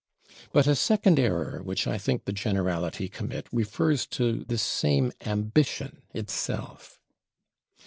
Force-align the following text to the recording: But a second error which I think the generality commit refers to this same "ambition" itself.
But 0.51 0.65
a 0.65 0.73
second 0.75 1.19
error 1.19 1.61
which 1.61 1.85
I 1.85 1.99
think 1.99 2.25
the 2.25 2.33
generality 2.33 3.07
commit 3.07 3.45
refers 3.51 4.07
to 4.07 4.43
this 4.45 4.63
same 4.63 5.11
"ambition" 5.27 6.01
itself. 6.11 6.99